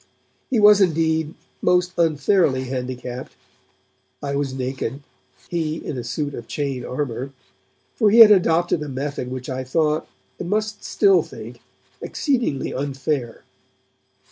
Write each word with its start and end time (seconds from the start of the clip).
He 0.49 0.59
was, 0.59 0.81
indeed, 0.81 1.35
most 1.61 1.93
unfairly 1.95 2.63
handicapped, 2.63 3.33
I 4.23 4.35
was 4.35 4.51
naked, 4.51 5.03
he 5.47 5.75
in 5.77 5.95
a 5.95 6.03
suit 6.03 6.33
of 6.33 6.47
chain 6.47 6.83
armour, 6.83 7.31
for 7.93 8.09
he 8.09 8.17
had 8.21 8.31
adopted 8.31 8.81
a 8.81 8.89
method 8.89 9.29
which 9.29 9.47
I 9.47 9.63
thought, 9.63 10.07
and 10.39 10.49
must 10.49 10.83
still 10.83 11.21
think, 11.21 11.61
exceedingly 12.01 12.73
unfair. 12.73 13.43